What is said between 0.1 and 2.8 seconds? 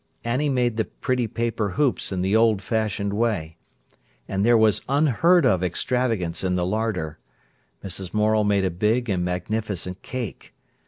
Annie made the pretty paper hoops in the old